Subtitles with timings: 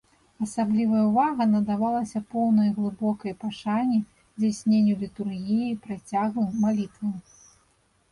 [0.43, 7.13] Асаблівая ўвага надавалася поўнай глыбокай пашане здзяйсненню літургіі, працяглым малітвам.